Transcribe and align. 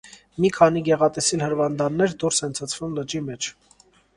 Մի 0.43 0.49
քանի 0.55 0.81
գեղատեսիլ 0.87 1.45
հրվանդաններ 1.47 2.17
դուրս 2.25 2.43
են 2.51 2.59
ցցվում 2.61 2.99
լճի 3.01 3.25
մեջ։ 3.29 3.51